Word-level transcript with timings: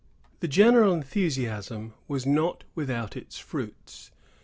The 0.39 0.47
general 0.47 0.95
enthusiasm 0.95 1.93
was 2.07 2.25
not 2.25 2.63
without 2.73 3.15
its 3.15 3.37
fruits. 3.37 4.09